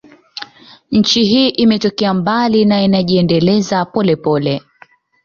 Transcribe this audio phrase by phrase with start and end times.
[0.91, 4.61] Nchi hii imetoka mbali na inajiendeleza polepole